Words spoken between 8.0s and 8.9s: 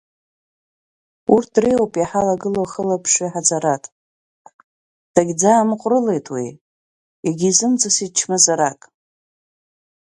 чмазарак.